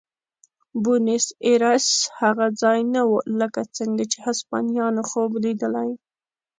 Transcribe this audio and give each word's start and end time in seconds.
بونیس 0.83 1.25
ایرس 1.45 1.87
هغه 2.19 2.45
ځای 2.61 2.79
نه 2.93 3.01
و 3.09 3.11
لکه 3.39 3.61
څنګه 3.77 4.03
چې 4.11 4.17
هسپانویانو 4.25 5.01
خوب 5.09 5.31
لیدلی. 5.43 5.89